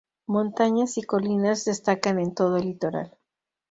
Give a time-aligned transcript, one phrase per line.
[0.25, 3.15] Montañas y colinas destacan en todo el litoral.